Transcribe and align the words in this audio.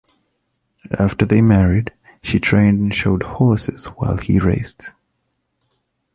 After 0.97 1.27
they 1.27 1.43
married, 1.43 1.91
she 2.23 2.39
trained 2.39 2.81
and 2.81 2.91
showed 2.91 3.21
horses 3.21 3.85
while 3.85 4.17
he 4.17 4.39
raced. 4.39 4.95